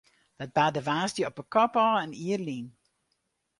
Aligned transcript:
Dat 0.39 0.53
barde 0.57 0.81
woansdei 0.87 1.25
op 1.31 1.37
'e 1.39 1.45
kop 1.53 1.73
ôf 1.83 1.95
in 2.03 2.11
jier 2.21 2.41
lyn. 2.47 2.67